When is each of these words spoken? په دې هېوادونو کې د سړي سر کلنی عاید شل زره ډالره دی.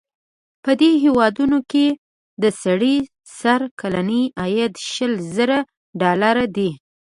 په 0.63 0.71
دې 0.81 0.91
هېوادونو 1.03 1.57
کې 1.71 1.85
د 2.41 2.43
سړي 2.63 2.95
سر 3.39 3.61
کلنی 3.79 4.23
عاید 4.39 4.73
شل 4.91 5.13
زره 5.35 5.59
ډالره 5.99 6.45
دی. 6.55 6.69